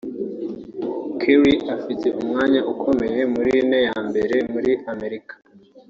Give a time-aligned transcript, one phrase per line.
[1.19, 5.33] Kerry afite umwanya ukomeye muri ine ya mbere muri Amerika